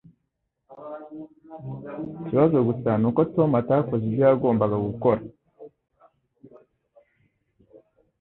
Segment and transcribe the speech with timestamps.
[2.21, 5.21] Ikibazo gusa ni uko Tom atakoze ibyo yagombaga gukora.